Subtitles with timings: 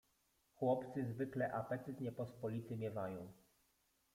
[0.55, 3.31] "Chłopcy zwykle apetyt niepospolity miewają."